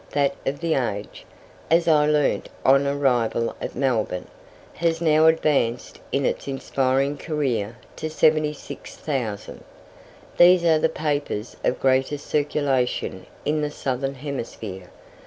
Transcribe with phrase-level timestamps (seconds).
[0.13, 1.27] That of "The Age",
[1.69, 4.25] as I learnt on arrival at Melbourne,
[4.73, 9.63] has now advanced in its inspiring career to 76,000.
[10.37, 14.89] These are the papers of greatest circulation in the Southern Hemisphere.